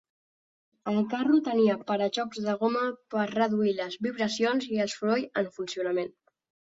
El 0.91 0.95
carro 1.09 1.41
tenia 1.47 1.75
para-xocs 1.91 2.41
de 2.47 2.55
goma 2.63 2.81
per 3.17 3.25
reduir 3.33 3.75
les 3.81 3.99
vibracions 4.07 4.67
i 4.77 4.85
el 4.87 4.93
soroll 4.95 5.27
en 5.43 5.53
funcionament. 5.59 6.11